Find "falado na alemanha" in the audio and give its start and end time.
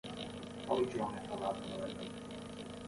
1.27-2.09